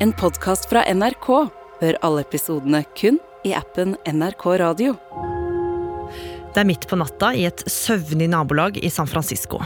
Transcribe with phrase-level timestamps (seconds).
[0.00, 1.26] En podkast fra NRK.
[1.80, 4.92] Hør alle episodene kun i appen NRK Radio.
[6.54, 9.58] Det er midt på natta i et søvnig nabolag i San Francisco.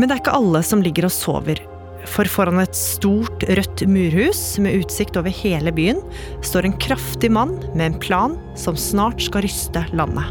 [0.00, 1.62] Men det er ikke alle som ligger og sover.
[2.10, 6.02] For foran et stort, rødt murhus med utsikt over hele byen
[6.42, 10.26] står en kraftig mann med en plan som snart skal ryste landet.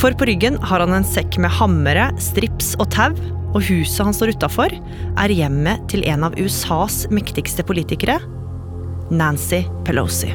[0.00, 3.12] For på ryggen har han en sekk med hammere, strips og tau,
[3.54, 4.74] og huset han står utafor,
[5.14, 8.18] er hjemmet til en av USAs mektigste politikere,
[9.14, 10.32] Nancy Pelosi.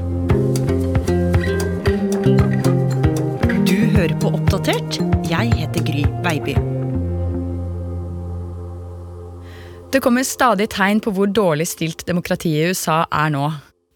[3.68, 5.02] Du hører på Oppdatert.
[5.30, 6.56] Jeg heter Gry Baby.
[9.90, 13.48] Det kommer stadig tegn på hvor dårlig stilt demokratiet i USA er nå.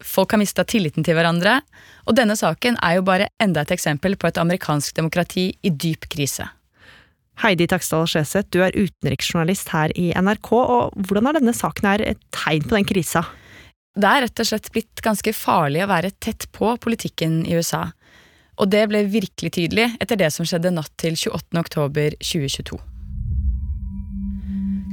[0.04, 1.60] Folk har mista tilliten til hverandre,
[2.04, 6.10] og denne saken er jo bare enda et eksempel på et amerikansk demokrati i dyp
[6.12, 6.50] krise.
[7.42, 12.04] Heidi Taksdal Skjeseth, du er utenriksjournalist her i NRK, og hvordan er denne saken her
[12.04, 13.24] et tegn på den krisa?
[13.94, 17.88] Det er rett og slett blitt ganske farlig å være tett på politikken i USA.
[18.58, 21.58] Og det ble virkelig tydelig etter det som skjedde natt til 28.
[21.58, 22.78] oktober 2022.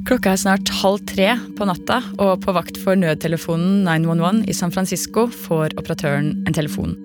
[0.10, 4.74] Klokka er snart halv tre på natta, og på vakt for nødtelefonen 911 i San
[4.74, 6.98] Francisco får operatøren en telefon.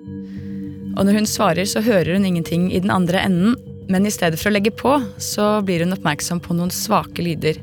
[0.97, 3.53] Og når hun svarer, så hører hun ingenting i den andre enden,
[3.87, 7.59] men i stedet for å legge på, så blir hun oppmerksom på noen svake lyder.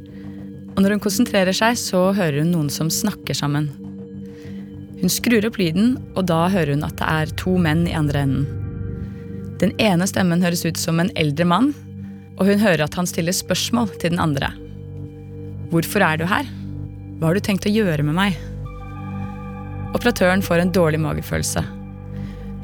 [0.75, 3.69] Og når hun konsentrerer seg, så hører hun noen som snakker sammen.
[5.03, 8.25] Hun skrur opp lyden, og da hører hun at det er to menn i andre
[8.25, 8.47] enden.
[9.61, 11.75] Den ene stemmen høres ut som en eldre mann,
[12.41, 14.49] og hun hører at han stiller spørsmål til den andre.
[15.71, 16.49] Hvorfor er du her?
[17.19, 18.41] Hva har du tenkt å gjøre med meg?
[19.95, 21.63] Operatøren får en dårlig magefølelse.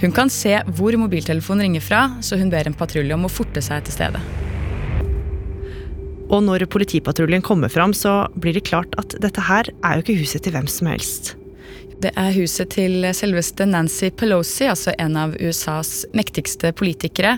[0.00, 3.60] Hun kan se hvor mobiltelefonen ringer fra, så hun ber en patrulje om å forte
[3.64, 4.22] seg til stedet.
[6.30, 10.20] Og når politipatruljen kommer fram, så blir det klart at dette her er jo ikke
[10.22, 11.34] huset til hvem som helst.
[12.00, 17.34] Det er huset til selveste Nancy Pelosi, altså en av USAs mektigste politikere.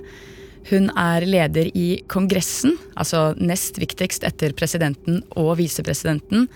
[0.70, 6.46] Hun er leder i Kongressen, altså nest viktigst etter presidenten og visepresidenten.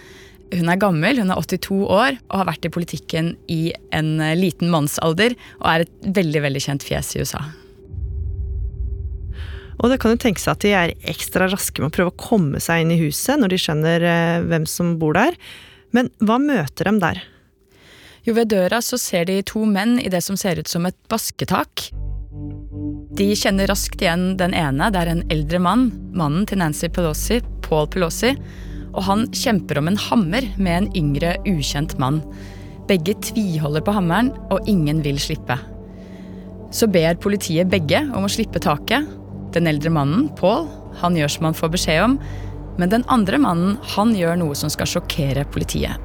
[0.55, 4.71] Hun er gammel, hun er 82 år og har vært i politikken i en liten
[4.71, 7.43] mannsalder og er et veldig veldig kjent fjes i USA.
[9.77, 12.21] Og det kan jo tenke seg at de er ekstra raske med å prøve å
[12.21, 15.37] komme seg inn i huset når de skjønner eh, hvem som bor der.
[15.97, 17.21] Men hva møter dem der?
[18.27, 20.97] Jo, ved døra så ser de to menn i det som ser ut som et
[21.13, 21.91] basketak.
[23.17, 24.91] De kjenner raskt igjen den ene.
[24.93, 28.33] Det er en eldre mann, mannen til Nancy Pelosi, Paul Pelosi.
[28.97, 32.23] Og han kjemper om en hammer med en yngre, ukjent mann.
[32.89, 35.59] Begge tviholder på hammeren, og ingen vil slippe.
[36.75, 39.07] Så ber politiet begge om å slippe taket.
[39.55, 40.67] Den eldre mannen, Paul,
[41.01, 42.19] han gjør som han får beskjed om.
[42.81, 45.97] Men den andre mannen, han gjør noe som skal sjokkere politiet.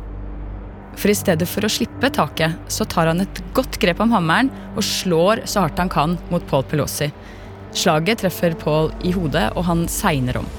[0.99, 4.51] For i stedet for å slippe taket, så tar han et godt grep om hammeren
[4.75, 7.09] og slår så hardt han kan mot Paul Pelosi.
[7.71, 10.49] Slaget treffer Paul i hodet, og han segner om.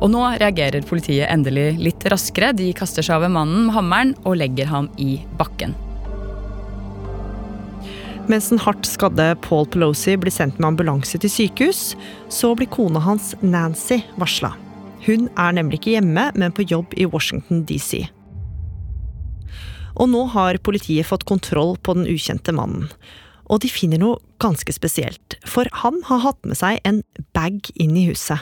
[0.00, 2.54] Og nå reagerer politiet endelig litt raskere.
[2.56, 5.76] De kaster seg over mannen med hammeren og legger ham i bakken.
[8.30, 11.94] Mens den hardt skadde Paul Pelosi blir sendt med ambulanse til sykehus,
[12.30, 14.52] så blir kona hans Nancy varsla.
[15.06, 18.04] Hun er nemlig ikke hjemme, men på jobb i Washington DC.
[19.98, 22.86] Og nå har politiet fått kontroll på den ukjente mannen.
[23.50, 27.02] Og de finner noe ganske spesielt, for han har hatt med seg en
[27.34, 28.38] bag inn i huset.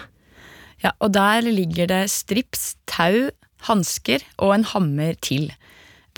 [0.84, 3.31] Ja, og der ligger det strips, tau,
[3.66, 5.50] hansker og en hammer til.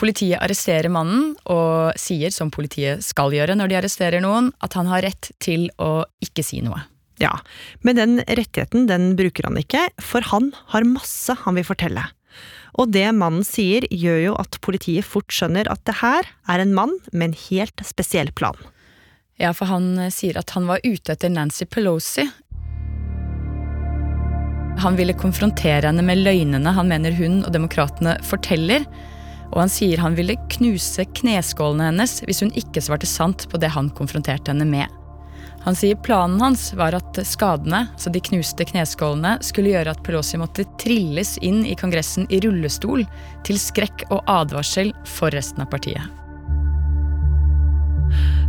[0.00, 4.88] Politiet arresterer mannen og sier, som politiet skal gjøre når de arresterer noen, at han
[4.88, 6.80] har rett til å ikke si noe.
[7.20, 7.34] Ja,
[7.84, 12.06] men den rettigheten den bruker han ikke, for han har masse han vil fortelle.
[12.80, 16.72] Og det mannen sier, gjør jo at politiet fort skjønner at det her er en
[16.76, 18.56] mann med en helt spesiell plan.
[19.40, 22.26] Ja, for han sier at han var ute etter Nancy Pelosi.
[24.78, 28.86] Han ville konfrontere henne med løgnene han mener hun og demokratene forteller.
[29.50, 33.72] Og han sier han ville knuse kneskålene hennes hvis hun ikke svarte sant på det
[33.74, 34.86] han konfronterte henne med.
[35.66, 40.40] Han sier planen hans var at skadene, så de knuste kneskålene, skulle gjøre at Pelosi
[40.40, 43.04] måtte trilles inn i Kongressen i rullestol,
[43.44, 46.08] til skrekk og advarsel for resten av partiet.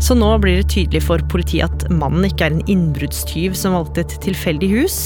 [0.01, 4.05] Så nå blir det tydelig for politiet at mannen ikke er en innbruddstyv som valgte
[4.05, 4.97] et tilfeldig hus.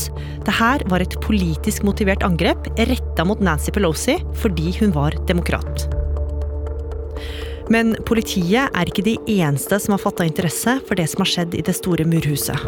[0.48, 5.88] Det her var et politisk motivert angrep retta mot Nancy Pelosi fordi hun var demokrat.
[7.74, 11.58] Men politiet er ikke de eneste som har fatta interesse for det som har skjedd
[11.58, 12.62] i det store murhuset.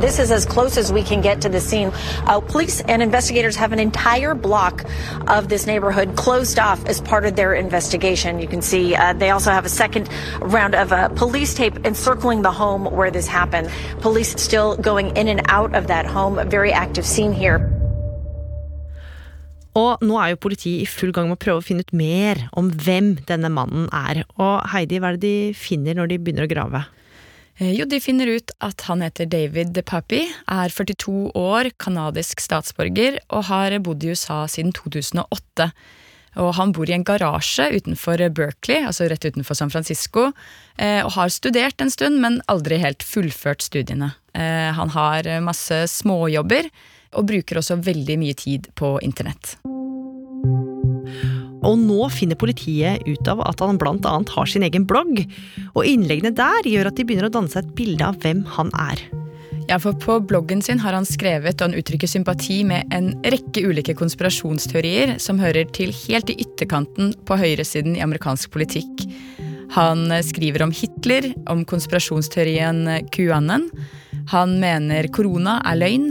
[0.00, 1.90] This is as close as we can get to the scene.
[2.26, 4.84] Uh, police and investigators have an entire block
[5.26, 8.38] of this neighborhood closed off as part of their investigation.
[8.38, 10.08] You can see uh, they also have a second
[10.40, 13.70] round of uh, police tape encircling the home where this happened.
[14.00, 16.38] Police still going in and out of that home.
[16.38, 17.58] A very active scene here.
[19.78, 22.48] Og nå er jo politiet i full gang med å prøve å finne ut mer
[22.58, 24.24] om hvem denne mannen er.
[24.38, 26.82] Og Heidi, hva er det de finner når de begynner å grave?
[27.58, 33.18] Eh, jo, de finner ut at han heter David DePappy, er 42 år, kanadisk statsborger
[33.28, 35.70] og har bodd i USA siden 2008.
[36.38, 40.28] Og han bor i en garasje utenfor Berkeley, altså rett utenfor San Francisco,
[40.78, 44.12] eh, og har studert en stund, men aldri helt fullført studiene.
[44.38, 46.70] Eh, han har masse småjobber,
[47.16, 49.56] og bruker også veldig mye tid på internett.
[51.66, 55.24] Og nå finner politiet ut av at han annet har sin egen blogg.
[55.74, 58.70] Og innleggene der gjør at de begynner å danne seg et bilde av hvem han
[58.74, 59.02] er.
[59.68, 63.66] Ja, for På bloggen sin har han skrevet og han uttrykker sympati med en rekke
[63.68, 69.04] ulike konspirasjonsteorier som hører til helt i ytterkanten på høyresiden i amerikansk politikk.
[69.76, 73.68] Han skriver om Hitler, om konspirasjonsteorien QAnon.
[74.32, 76.08] Han mener korona er løgn.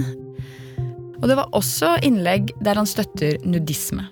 [1.17, 4.05] Og det var også innlegg der han støtter nudisme.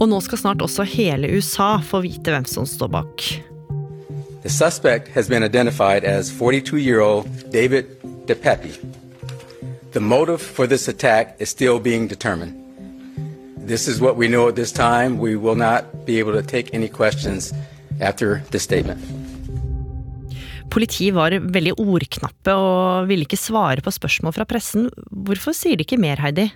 [0.00, 3.24] Og nå skal snart også hele USA få vite hvem som står bak.
[4.42, 7.84] The suspect has been identified as 42-year-old David
[8.26, 8.72] DePepe.
[9.92, 12.54] The motive for this attack is still being determined.
[13.66, 15.18] This is what we know at this time.
[15.18, 17.52] We will not be able to take any questions
[18.00, 19.00] after this statement.
[20.70, 24.88] Politiet var veldig ordknappe og ville ikke svare på spørsmål fra pressen.
[25.10, 26.46] Hvorfor sier de ikke mer, Heidi?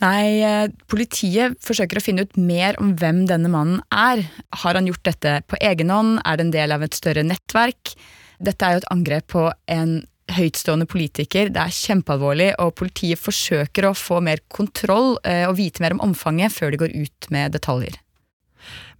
[0.00, 4.24] Nei, eh, politiet forsøker å finne ut mer om hvem denne mannen er.
[4.62, 6.22] Har han gjort dette på egen hånd?
[6.24, 7.92] Er det en del av et større nettverk?
[8.40, 9.98] Dette er jo et angrep på en
[10.30, 11.50] høytstående politiker.
[11.52, 16.04] Det er kjempealvorlig, og politiet forsøker å få mer kontroll eh, og vite mer om
[16.10, 17.98] omfanget før de går ut med detaljer.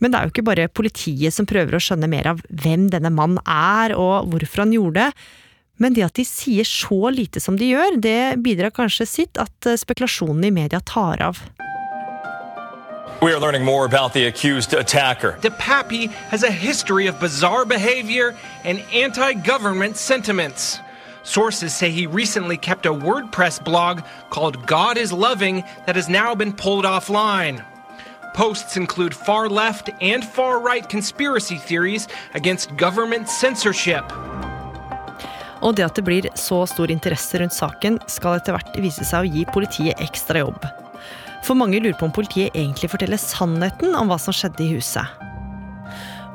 [0.01, 3.13] Men det er jo ikke bare politiet som prøver å skjønne mer av hvem denne
[3.13, 5.27] mannen er og hvorfor han gjorde det.
[5.81, 9.67] Men det at de sier så lite som de gjør, det bidrar kanskje sitt at
[9.67, 11.41] eh, spekulasjonen i media tar av.
[13.23, 15.39] We are learning more about the accused attacker.
[15.43, 18.35] DePappy has a history of bizarre behavior
[18.65, 20.79] and anti government sentiments.
[21.23, 24.01] Sources say he recently kept a WordPress blog
[24.31, 27.63] called God is Loving that has now been pulled offline.
[28.33, 34.11] Posts include far left and far right conspiracy theories against government censorship.
[35.61, 39.27] Og det at det blir så stor interesse rundt saken, skal etter hvert vise seg
[39.27, 40.65] å gi politiet ekstra jobb.
[41.45, 45.21] For mange lurer på om politiet egentlig forteller sannheten om hva som skjedde i huset.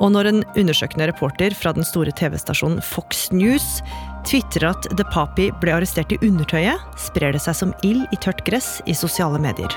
[0.04, 3.80] Og når en undersøkende reporter fra den store TV-stasjonen Fox News
[4.28, 8.44] tvitrer at The Papi ble arrestert i undertøyet, sprer det seg som ild i tørt
[8.48, 9.72] gress i sosiale medier.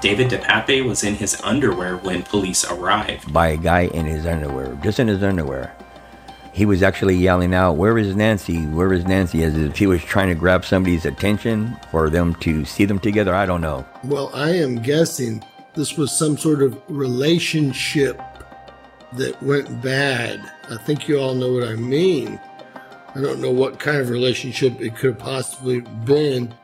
[0.00, 3.30] David DePape was in his underwear when police arrived.
[3.34, 5.72] By a guy in his underwear, just in his underwear.
[6.52, 8.66] He was actually yelling out, Where is Nancy?
[8.66, 9.42] Where is Nancy?
[9.44, 13.34] As if he was trying to grab somebody's attention for them to see them together.
[13.34, 13.86] I don't know.
[14.04, 15.44] Well, I am guessing
[15.74, 18.20] this was some sort of relationship
[19.12, 20.40] that went bad.
[20.68, 22.40] I think you all know what I mean.
[23.14, 26.54] I don't know what kind of relationship it could have possibly been,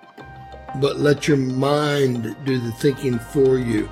[0.77, 3.89] but let your mind do the thinking for you.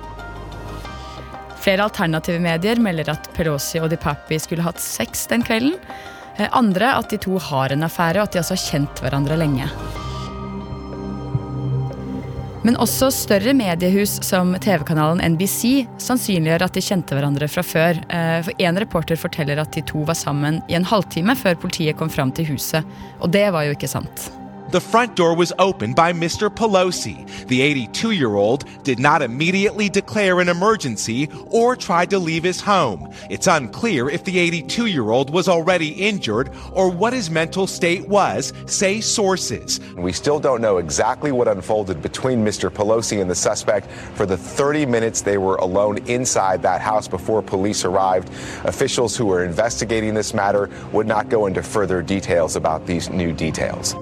[1.65, 5.73] Flere alternative medier melder at Pelosi og DiPapi skulle hatt sex den kvelden.
[6.37, 9.39] Eh, andre at de to har en affære, og at de også har kjent hverandre
[9.41, 9.65] lenge.
[12.65, 17.97] Men også større mediehus som TV-kanalen NBC sannsynliggjør at de kjente hverandre fra før.
[18.13, 21.97] Eh, for En reporter forteller at de to var sammen i en halvtime før politiet
[21.97, 22.85] kom fram til huset.
[23.21, 24.29] Og det var jo ikke sant.
[24.75, 26.53] The front door was opened by Mr.
[26.53, 27.25] Pelosi.
[27.47, 32.59] The 82 year old did not immediately declare an emergency or tried to leave his
[32.59, 33.09] home.
[33.29, 38.09] It's unclear if the 82 year old was already injured or what his mental state
[38.09, 39.79] was, say sources.
[39.95, 42.69] We still don't know exactly what unfolded between Mr.
[42.69, 47.41] Pelosi and the suspect for the 30 minutes they were alone inside that house before
[47.41, 48.27] police arrived.
[48.65, 53.31] Officials who were investigating this matter would not go into further details about these new
[53.31, 53.95] details.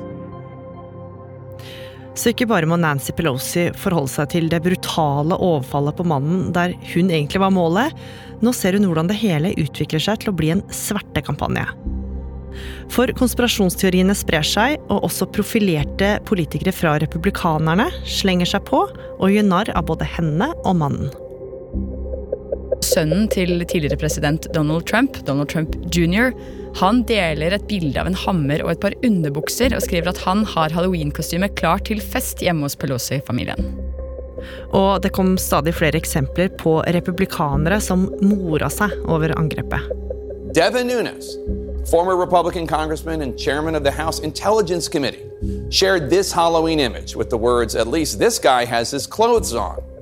[2.14, 6.76] Så ikke bare må Nancy Pelosi forholde seg til det brutale overfallet på mannen der
[6.94, 7.98] hun egentlig var målet,
[8.44, 11.66] nå ser hun hvordan det hele utvikler seg til å bli en svertekampanje.
[12.94, 19.50] For konspirasjonsteoriene sprer seg, og også profilerte politikere fra republikanerne slenger seg på og gjør
[19.50, 21.23] narr av både henne og mannen.
[22.94, 26.34] Sønnen til tidligere president Donald Trump, Donald Trump jr.,
[26.82, 30.42] Han deler et bilde av en hammer og et par underbukser og skriver at han
[30.56, 33.68] har halloweenkostyme klar til fest hjemme hos Pelosi-familien.
[34.74, 39.86] Og det kom stadig flere eksempler på republikanere som mora seg over angrepet.
[40.54, 41.38] Devin Nunes,
[41.90, 45.30] former Republican congressman and chairman of the House Intelligence Committee,
[45.70, 49.93] shared this Halloween image with the words, At least this guy has his clothes on.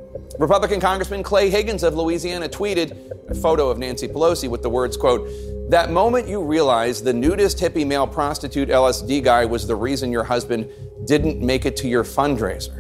[0.41, 2.97] Republican Congressman Clay Higgins of Louisiana tweeted
[3.29, 5.29] a photo of Nancy Pelosi with the words, quote,
[5.69, 10.23] That moment you realize the nudist hippie male prostitute LSD guy was the reason your
[10.23, 10.65] husband
[11.05, 12.73] didn't make it to your fundraiser.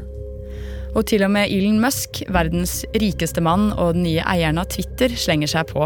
[0.95, 5.13] Og til og med Elon Musk, verdens rikeste mann og den nye eieren av Twitter,
[5.15, 5.85] slenger seg på.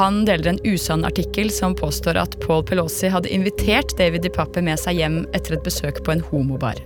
[0.00, 4.80] Han deler en usann artikkel som påstår at Paul Pelosi hadde invitert David DiPappe med
[4.80, 6.80] seg hjem etter et besøk på en homobar.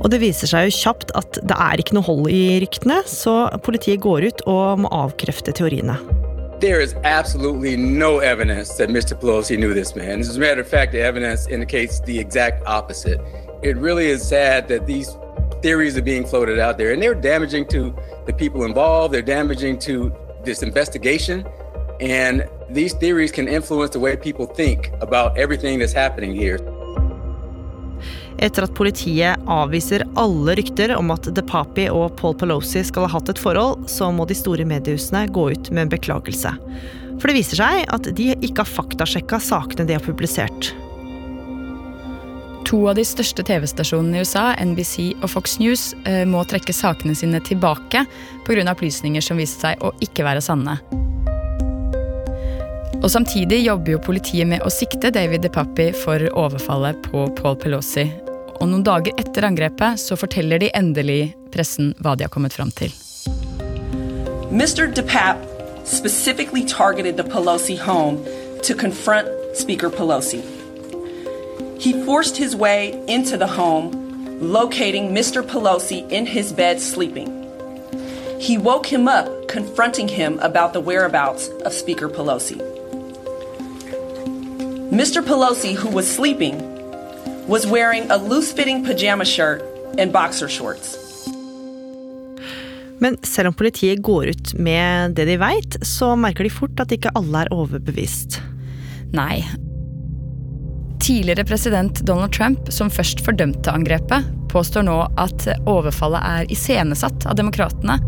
[0.00, 3.50] Og det viser seg jo kjapt at det er ikke noe hold i ryktene, så
[3.64, 5.98] politiet går ut og må avkrefte teoriene.
[6.60, 9.14] There is absolutely no evidence that Mr.
[9.18, 10.20] Pelosi knew this man.
[10.20, 13.20] As a matter of fact, the evidence indicates the exact opposite.
[13.62, 15.16] It really is sad that these
[15.62, 17.94] theories are being floated out there, and they're damaging to
[18.26, 19.14] the people involved.
[19.14, 20.12] They're damaging to
[20.44, 21.46] this investigation,
[22.00, 26.58] and these theories can influence the way people think about everything that's happening here.
[28.40, 33.28] Etter at politiet avviser alle rykter om at DePapi og Paul Pelosi skal ha hatt
[33.28, 36.54] et forhold, så må de store mediehusene gå ut med en beklagelse.
[37.20, 40.72] For det viser seg at de ikke har faktasjekka sakene de har publisert.
[42.70, 47.16] To av de største TV-stasjonene i USA, NBC og Fox News, eh, må trekke sakene
[47.18, 48.06] sine tilbake
[48.46, 48.70] pga.
[48.72, 50.78] opplysninger som viste seg å ikke være sanne.
[53.02, 58.29] Og Samtidig jobber jo politiet med å sikte David DePapi for overfallet på Paul Pelosi.
[58.60, 62.70] Og Noen dager etter angrepet så forteller de endelig pressen hva de har kommet fram
[62.76, 62.92] til.
[64.50, 64.86] Mr.
[64.92, 65.38] DePap
[65.84, 68.24] specifically targeted the Pelosi home
[68.62, 70.42] to confront Speaker Pelosi.
[71.80, 73.90] He forced his way into the home,
[74.40, 75.42] locating Mr.
[75.42, 77.28] Pelosi in his bed sleeping.
[78.38, 82.58] He woke him up, confronting him about the whereabouts of Speaker Pelosi.
[84.90, 85.22] Mr.
[85.22, 86.69] Pelosi, who was sleeping,
[87.50, 89.62] was wearing a loose fitting pajama shirt
[89.98, 90.96] and boxer shorts.
[93.00, 96.92] Men selv om politiet går ut med det de veit, så merker de fort at
[96.94, 98.38] ikke alle er overbevist.
[99.16, 99.40] Nei.
[101.00, 107.40] Tidligere president Donald Trump, som først fordømte angrepet, påstår nå at overfallet er iscenesatt av
[107.40, 107.98] demokratene.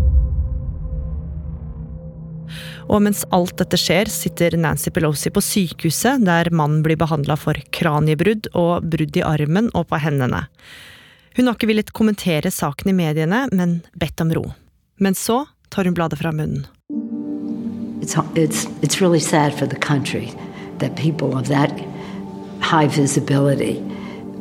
[2.93, 7.57] Og mens alt dette skjer, sitter Nancy Pelosi på sykehuset, der mannen blir behandla for
[7.73, 10.45] kraniebrudd og brudd i armen og på hendene.
[11.37, 14.45] Hun har ikke villet kommentere saken i mediene, men bedt om ro.
[15.01, 16.67] Men så tar hun bladet fra munnen.
[18.03, 19.79] It's, it's, it's really sad for the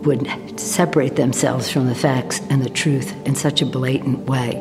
[0.03, 0.27] would
[0.59, 4.59] separate themselves from the facts and the truth in such a blatant way.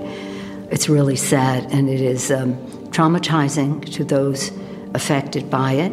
[0.71, 2.59] It's really sad, and it is um,
[2.91, 4.51] traumatizing to those
[4.95, 5.93] affected by it.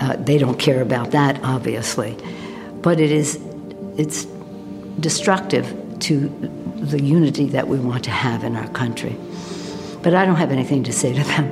[0.00, 2.16] Uh, they don't care about that, obviously,
[2.82, 3.38] but it is
[3.96, 4.26] it's
[5.00, 5.66] destructive
[6.00, 6.28] to
[6.76, 9.16] the unity that we want to have in our country.
[10.02, 11.46] But I don't have anything to say to them.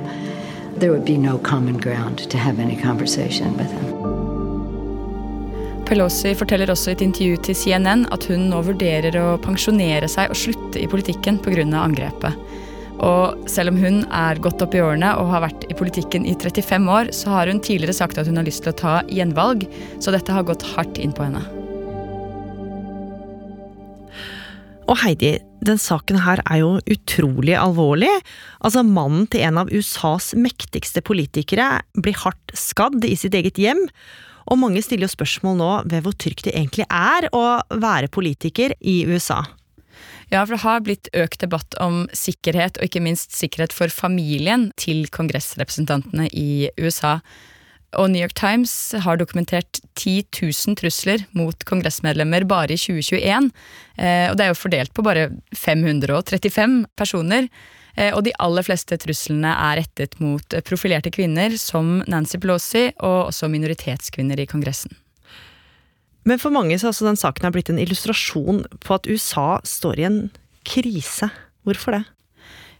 [0.79, 3.97] There would be no common ground to have any conversation with them.
[5.87, 10.33] Pelosi forteller også i et intervju til CNN at hun nå vurderer å pensjonere seg
[10.33, 11.63] og slutte i politikken pga.
[11.63, 12.35] angrepet.
[13.05, 16.33] Og selv om hun er godt opp i årene og har vært i politikken i
[16.33, 19.67] 35 år, så har hun tidligere sagt at hun har lyst til å ta gjenvalg,
[20.01, 21.43] så dette har gått hardt inn på henne.
[24.87, 25.35] Og Heidi,
[25.67, 28.11] den saken her er jo utrolig alvorlig.
[28.63, 33.83] Altså, mannen til en av USAs mektigste politikere blir hardt skadd i sitt eget hjem.
[34.47, 38.77] Og mange stiller jo spørsmål nå ved hvor trygt det egentlig er å være politiker
[38.79, 39.43] i USA.
[40.27, 44.69] Ja, for det har blitt økt debatt om sikkerhet, og ikke minst sikkerhet for familien
[44.79, 47.19] til kongressrepresentantene i USA.
[47.95, 48.73] Og New York Times
[49.05, 53.49] har dokumentert 10 000 trusler mot kongressmedlemmer bare i 2021.
[53.95, 57.47] Eh, og det er jo fordelt på bare 535 personer.
[57.95, 63.29] Eh, og de aller fleste truslene er rettet mot profilerte kvinner som Nancy Pelosi, og
[63.31, 64.91] også minoritetskvinner i Kongressen.
[66.27, 69.99] Men for mange så har altså den saken blitt en illustrasjon på at USA står
[69.99, 70.21] i en
[70.67, 71.29] krise.
[71.63, 72.03] Hvorfor det?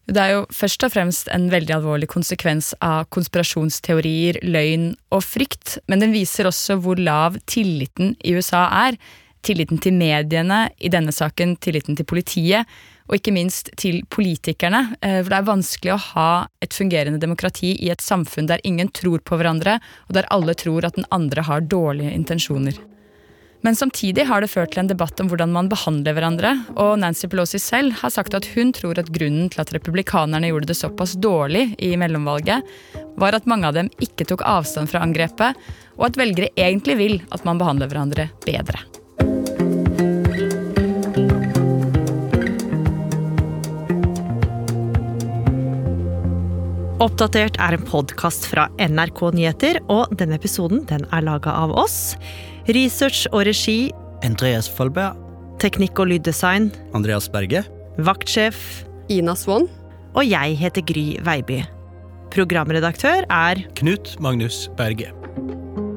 [0.07, 5.77] Det er jo først og fremst en veldig alvorlig konsekvens av konspirasjonsteorier, løgn og frykt,
[5.91, 8.99] men den viser også hvor lav tilliten i USA er
[9.43, 12.67] tilliten til mediene, i denne saken tilliten til politiet,
[13.07, 14.97] og ikke minst til politikerne.
[14.99, 16.31] Eh, for det er vanskelig å ha
[16.63, 19.77] et fungerende demokrati i et samfunn der ingen tror på hverandre,
[20.07, 22.79] og der alle tror at den andre har dårlige intensjoner.
[23.65, 27.25] Men samtidig har det ført til en debatt om hvordan man behandler hverandre, og Nancy
[27.31, 31.15] Pelosi selv har sagt at hun tror at grunnen til at republikanerne gjorde det såpass
[31.17, 32.61] dårlig i mellomvalget,
[33.17, 35.57] var at mange av dem ikke tok avstand fra angrepet,
[35.97, 38.85] og at velgere egentlig vil at man behandler hverandre bedre.
[46.97, 52.15] Oppdatert er en podkast fra NRK Nyheter, og denne episoden den er laga av oss.
[52.67, 53.93] Research og regi
[54.27, 55.15] Andreas Folberg.
[55.61, 57.61] Teknikk og lyddesign Andreas Berge.
[58.03, 58.57] Vaktsjef
[59.07, 59.69] Ina Swann.
[60.17, 61.61] Og jeg heter Gry Veiby.
[62.33, 65.13] Programredaktør er Knut Magnus Berge.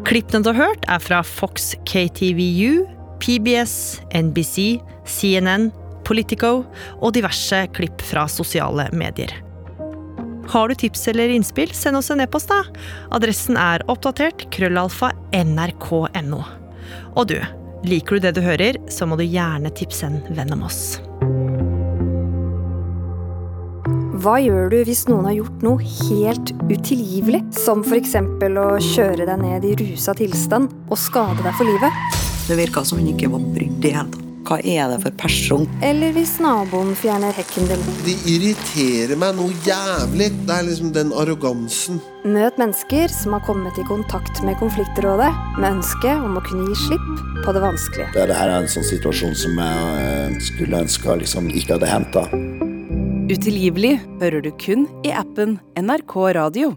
[0.06, 2.86] Klippene du har hørt, er fra Fox KTVU,
[3.18, 4.78] PBS, NBC,
[5.10, 5.72] CNN,
[6.06, 6.60] Politico
[7.00, 9.34] og diverse klipp fra sosiale medier.
[10.50, 12.62] Har du tips eller innspill, send oss en e-post, da.
[13.14, 16.59] Adressen er oppdatert krøllalfa nrk.no.
[17.16, 17.38] Og du,
[17.86, 21.00] liker du det du hører, så må du gjerne tipse en venn om oss.
[24.20, 27.40] Hva gjør du hvis noen har gjort noe helt utilgivelig?
[27.56, 28.18] Som f.eks.
[28.20, 32.18] å kjøre deg ned i rusa tilstand og skade deg for livet?
[32.50, 34.29] Det virka som hun ikke var brydd i det hele tatt.
[34.50, 35.68] Hva er det for person?
[35.86, 37.84] Eller hvis naboen fjerner hekken din.
[38.02, 40.26] De irriterer meg noe jævlig.
[40.48, 42.00] Det er liksom den arrogansen.
[42.26, 46.80] Møt mennesker som har kommet i kontakt med konfliktrådet, med ønske om å kunne gi
[46.82, 47.08] slipp
[47.46, 48.10] på det vanskelige.
[48.18, 52.26] Dette er en sånn situasjon som jeg eh, skulle ønske liksom ikke hadde henta.
[53.30, 56.74] Utilgivelig hører du kun i appen NRK Radio.